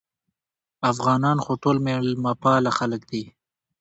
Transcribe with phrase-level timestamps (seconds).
[0.91, 3.23] افغانان خو ټول مېلمه پاله خلک دي